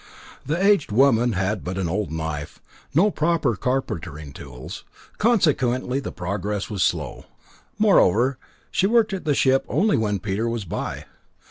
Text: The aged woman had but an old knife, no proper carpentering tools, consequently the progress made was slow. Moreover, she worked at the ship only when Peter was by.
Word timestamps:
The 0.47 0.57
aged 0.59 0.91
woman 0.91 1.33
had 1.33 1.63
but 1.63 1.77
an 1.77 1.87
old 1.87 2.11
knife, 2.11 2.59
no 2.95 3.11
proper 3.11 3.55
carpentering 3.55 4.33
tools, 4.33 4.83
consequently 5.19 5.99
the 5.99 6.11
progress 6.11 6.71
made 6.71 6.73
was 6.73 6.81
slow. 6.81 7.25
Moreover, 7.77 8.39
she 8.71 8.87
worked 8.87 9.13
at 9.13 9.25
the 9.25 9.35
ship 9.35 9.63
only 9.69 9.97
when 9.99 10.17
Peter 10.17 10.49
was 10.49 10.65
by. 10.65 11.05